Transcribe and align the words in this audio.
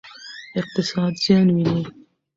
اقتصاد 0.59 1.13
زیان 1.23 1.47
ویني. 1.55 1.81